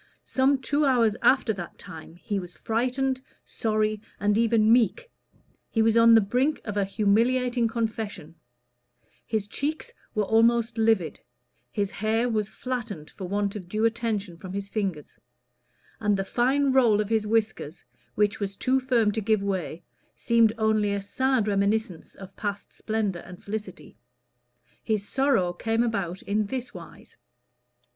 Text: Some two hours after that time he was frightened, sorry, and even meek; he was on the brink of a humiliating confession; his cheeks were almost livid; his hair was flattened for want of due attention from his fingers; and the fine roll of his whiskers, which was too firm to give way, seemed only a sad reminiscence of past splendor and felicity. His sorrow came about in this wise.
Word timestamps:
Some 0.25 0.57
two 0.57 0.83
hours 0.83 1.15
after 1.21 1.53
that 1.53 1.77
time 1.77 2.15
he 2.15 2.39
was 2.39 2.55
frightened, 2.55 3.21
sorry, 3.45 4.01
and 4.19 4.35
even 4.35 4.73
meek; 4.73 5.11
he 5.69 5.83
was 5.83 5.95
on 5.95 6.15
the 6.15 6.21
brink 6.21 6.59
of 6.65 6.75
a 6.75 6.83
humiliating 6.85 7.67
confession; 7.67 8.33
his 9.27 9.45
cheeks 9.45 9.93
were 10.15 10.23
almost 10.23 10.79
livid; 10.79 11.19
his 11.71 11.91
hair 11.91 12.27
was 12.27 12.49
flattened 12.49 13.11
for 13.11 13.27
want 13.27 13.55
of 13.55 13.69
due 13.69 13.85
attention 13.85 14.37
from 14.37 14.53
his 14.53 14.69
fingers; 14.69 15.19
and 15.99 16.17
the 16.17 16.25
fine 16.25 16.71
roll 16.73 16.99
of 16.99 17.09
his 17.09 17.27
whiskers, 17.27 17.85
which 18.15 18.39
was 18.39 18.55
too 18.55 18.79
firm 18.79 19.11
to 19.11 19.21
give 19.21 19.43
way, 19.43 19.83
seemed 20.15 20.51
only 20.57 20.93
a 20.93 20.99
sad 20.99 21.47
reminiscence 21.47 22.15
of 22.15 22.35
past 22.35 22.73
splendor 22.73 23.19
and 23.19 23.43
felicity. 23.43 23.99
His 24.83 25.07
sorrow 25.07 25.53
came 25.53 25.83
about 25.83 26.23
in 26.23 26.47
this 26.47 26.73
wise. 26.73 27.17